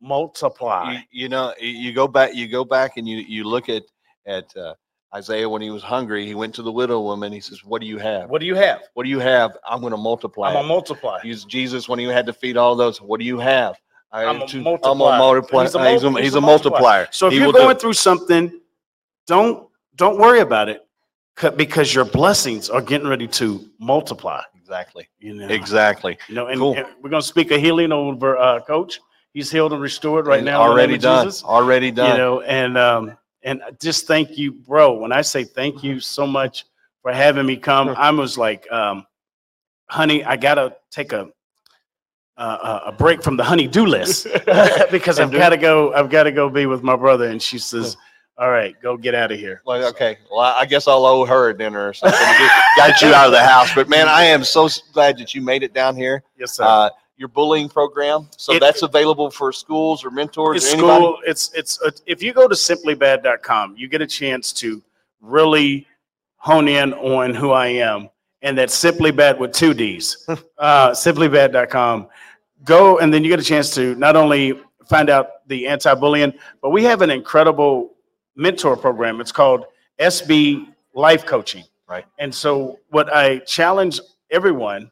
multiply. 0.00 0.92
you, 0.92 0.98
you 1.22 1.28
know, 1.28 1.52
you- 1.60 1.92
go 1.92 2.08
back, 2.08 2.34
you 2.34 2.48
go 2.48 2.64
back 2.64 2.96
and 2.96 3.06
you, 3.08 3.18
you 3.18 3.44
look 3.44 3.68
at, 3.68 3.82
at, 4.26 4.54
uh, 4.56 4.74
Isaiah 5.12 5.48
when 5.48 5.60
he 5.60 5.70
was 5.70 5.82
hungry, 5.82 6.24
he 6.24 6.36
went 6.36 6.54
to 6.54 6.62
the 6.62 6.70
widow 6.70 7.00
woman. 7.00 7.32
He 7.32 7.40
says, 7.40 7.64
what 7.64 7.80
do 7.80 7.86
you 7.88 7.98
have? 7.98 8.30
What 8.30 8.40
do 8.40 8.46
you 8.46 8.54
have? 8.54 8.82
What 8.94 9.02
do 9.02 9.10
you 9.10 9.18
have? 9.18 9.56
I'm 9.68 9.80
going 9.80 9.90
to 9.90 9.96
multiply. 9.96 10.50
I'm 10.50 10.56
it." 10.56 10.60
a 10.60 10.68
multiply. 10.68 11.18
Use 11.24 11.44
Jesus 11.44 11.88
when 11.88 11.98
he 11.98 12.04
had 12.04 12.26
to 12.26 12.32
feed 12.32 12.56
all 12.56 12.76
those. 12.76 13.00
What 13.02 13.18
do 13.18 13.26
you 13.26 13.38
have? 13.40 13.74
I 14.12 14.24
I'm 14.24 14.42
a 14.42 14.46
to- 14.46 14.62
multiplier. 14.62 14.92
I'm 14.92 15.00
a 15.00 15.18
multiplier. 15.18 15.64
He's 15.64 15.74
a 15.74 15.90
He's 15.90 16.04
a, 16.04 16.22
he's 16.22 16.34
a 16.36 16.40
multiplier. 16.40 17.08
So 17.10 17.26
if 17.26 17.32
He 17.32 17.40
you're 17.40 17.48
do- 17.52 17.58
going 17.58 17.76
through 17.76 17.94
something, 17.94 18.60
don't 19.26 19.66
don't 19.96 20.16
worry 20.16 20.40
about 20.40 20.68
it, 20.68 20.86
because 21.56 21.94
your 21.94 22.04
blessings 22.04 22.68
are 22.70 22.82
getting 22.82 23.08
ready 23.08 23.26
to 23.28 23.68
multiply. 23.78 24.42
Exactly. 24.54 25.08
You 25.18 25.34
know, 25.34 25.48
Exactly. 25.48 26.18
you 26.28 26.34
know, 26.34 26.46
and, 26.46 26.60
Cool. 26.60 26.74
and 26.76 26.86
we're 27.02 27.10
gonna 27.10 27.22
speak 27.22 27.50
a 27.50 27.58
healing 27.58 27.92
over 27.92 28.36
uh, 28.36 28.60
Coach. 28.60 29.00
He's 29.32 29.50
healed 29.50 29.72
and 29.72 29.80
restored 29.82 30.26
right 30.26 30.38
And 30.38 30.46
now. 30.46 30.60
Already 30.60 30.98
done. 30.98 31.26
Jesus. 31.26 31.42
Already 31.44 31.86
you 31.86 31.92
know 31.92 32.40
and 32.42 32.76
um 32.76 33.16
and 33.42 33.62
just 33.80 34.06
thank 34.06 34.36
you 34.36 34.52
bro 34.52 34.92
when 34.92 35.12
i 35.12 35.22
say 35.22 35.44
thank 35.44 35.82
you 35.82 35.98
so 36.00 36.26
much 36.26 36.66
for 37.02 37.12
having 37.12 37.46
me 37.46 37.56
come 37.56 37.88
i 37.90 38.10
was 38.10 38.36
like 38.36 38.70
um 38.70 39.06
honey 39.88 40.22
i 40.24 40.36
gotta 40.36 40.76
take 40.90 41.12
a 41.12 41.28
uh, 42.36 42.80
a 42.86 42.92
break 42.92 43.22
from 43.22 43.36
the 43.36 43.44
honey 43.44 43.66
do 43.78 43.86
list 43.86 44.26
because 44.90 45.18
i've 45.20 45.30
got 45.32 45.50
to 45.50 45.56
go 45.56 45.92
i've 45.94 46.10
got 46.10 46.24
to 46.24 46.32
go 46.32 46.48
be 46.50 46.66
with 46.66 46.82
my 46.82 46.96
brother 46.96 47.28
and 47.28 47.40
she 47.40 47.58
says 47.58 47.96
all 48.38 48.50
right 48.50 48.74
go 48.82 48.96
get 48.96 49.14
out 49.14 49.30
of 49.32 49.38
here 49.38 49.60
Well, 49.66 49.84
okay. 49.88 50.18
Well, 50.30 50.40
I 50.40 50.64
guess 50.66 50.88
I'll 50.88 51.04
owe 51.04 51.24
her 51.26 51.50
a 51.50 51.56
dinner 51.56 51.88
or 51.88 51.92
something 51.94 52.18
got 52.76 53.00
you 53.02 53.08
out 53.12 53.26
of 53.26 53.32
the 53.32 53.42
house. 53.44 53.74
But 53.74 53.88
man, 53.88 54.08
I 54.08 54.24
am 54.24 54.44
so 54.44 54.68
glad 54.92 55.18
that 55.18 55.34
you 55.34 55.42
made 55.42 55.62
it 55.62 55.72
down 55.74 55.96
here. 55.96 56.22
yes 56.38 56.52
sir 56.56 56.64
Uh, 56.64 56.90
your 57.16 57.28
bullying 57.28 57.68
program. 57.68 58.28
So 58.38 58.54
It- 58.54 58.60
that's 58.60 58.80
available 58.82 59.30
for 59.30 59.52
schools 59.52 60.02
or 60.06 60.10
mentors 60.10 60.56
it's 60.56 60.72
or 60.72 60.76
anybody. 60.78 61.00
school 61.04 61.18
it's 61.26 61.50
it's 61.54 61.82
uh, 61.82 61.90
if 62.06 62.22
you 62.22 62.32
go 62.32 62.48
to 62.48 62.54
simplybadd.com 62.54 63.74
you 63.76 63.88
get 63.88 64.00
a 64.00 64.06
chance 64.06 64.52
to 64.54 64.82
really 65.20 65.86
hone 66.36 66.66
in 66.68 66.94
on 66.94 67.34
who 67.34 67.50
i 67.50 67.66
am 67.66 68.08
and 68.40 68.56
that's 68.56 68.74
Simply 68.74 69.10
BADD 69.12 69.38
with 69.38 69.52
two 69.52 69.74
d's 69.74 70.26
uh 70.58 70.90
simplybadd.com 70.92 72.08
go 72.64 72.98
and 73.00 73.12
then 73.12 73.22
you 73.22 73.28
get 73.28 73.38
a 73.40 73.42
chance 73.44 73.74
to 73.74 73.94
not 73.96 74.16
only 74.16 74.58
find 74.88 75.10
out 75.10 75.46
the 75.48 75.66
anti-bullying 75.68 76.32
but 76.62 76.70
we 76.70 76.82
have 76.84 77.02
an 77.02 77.10
incredible 77.10 77.92
mentor 78.36 78.76
program 78.76 79.20
it's 79.20 79.32
called 79.32 79.64
sb 80.00 80.66
life 80.94 81.24
coaching 81.26 81.64
Right. 81.88 82.04
and 82.18 82.32
so 82.34 82.78
what 82.90 83.12
i 83.14 83.38
challenge 83.40 84.00
everyone 84.30 84.90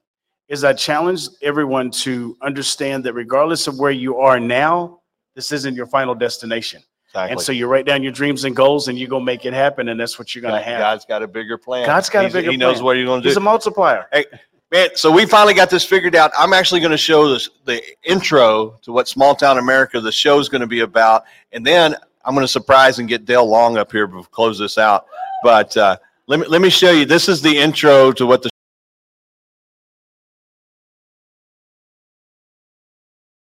is 0.49 0.65
i 0.65 0.73
challenge 0.73 1.29
everyone 1.43 1.91
to 1.93 2.37
understand 2.43 3.05
that 3.05 3.13
regardless 3.15 3.67
of 3.67 3.79
where 3.79 3.91
you 3.93 4.19
are 4.19 4.41
now 4.41 5.01
this 5.35 5.53
isn't 5.53 5.77
your 5.77 5.87
final 5.87 6.17
destination. 6.17 6.83
Exactly. 7.11 7.31
And 7.31 7.41
so 7.41 7.53
you 7.53 7.69
write 7.69 7.87
down 7.87 8.03
your 8.03 8.11
dreams 8.11 8.43
and 8.45 8.57
goals 8.57 8.89
and 8.89 8.99
you 8.99 9.07
go 9.07 9.21
make 9.21 9.45
it 9.45 9.53
happen. 9.53 9.89
And 9.89 10.01
that's 10.01 10.19
what 10.19 10.35
you're 10.35 10.43
going 10.43 10.53
to 10.55 10.61
have. 10.61 10.81
God's 10.81 11.05
got 11.05 11.23
a 11.23 11.29
bigger 11.29 11.57
plan. 11.57 11.87
God's 11.87 12.11
got 12.11 12.19
a 12.19 12.23
He's- 12.23 12.33
bigger 12.33 12.51
He 12.51 12.57
knows 12.57 12.75
plan. 12.79 12.85
what 12.85 12.97
you're 12.97 13.07
going 13.07 13.21
to 13.21 13.23
do. 13.23 13.29
He's 13.29 13.37
a 13.37 13.41
multiplier. 13.41 14.09
Hey, 14.13 14.25
man, 14.73 14.89
so 14.97 15.13
we 15.13 15.27
finally 15.27 15.55
got 15.55 15.71
this 15.71 15.85
figured 15.85 16.17
out. 16.17 16.33
I'm 16.37 16.53
actually 16.53 16.81
going 16.81 16.91
to 16.91 16.97
show 16.99 17.29
this 17.29 17.49
the 17.67 17.81
intro 18.03 18.79
to 18.83 18.91
what 18.91 19.07
Small 19.07 19.37
Town 19.37 19.59
America, 19.59 20.01
the 20.01 20.11
show 20.11 20.41
is 20.41 20.49
going 20.49 20.61
to 20.61 20.67
be 20.67 20.81
about, 20.81 21.23
and 21.53 21.65
then 21.65 21.95
I'm 22.29 22.35
going 22.35 22.45
to 22.45 22.53
surprise 22.53 22.99
and 22.99 23.09
get 23.09 23.25
Dale 23.25 23.47
Long 23.47 23.79
up 23.79 23.91
here 23.91 24.07
to 24.07 24.23
close 24.25 24.59
this 24.59 24.77
out. 24.77 25.07
But 25.43 25.75
uh, 25.79 25.97
let 26.27 26.39
me 26.39 26.47
let 26.47 26.61
me 26.61 26.69
show 26.69 26.91
you. 26.91 27.07
This 27.07 27.27
is 27.27 27.41
the 27.41 27.57
intro 27.57 28.13
to 28.13 28.27
what 28.27 28.43
the 28.43 28.51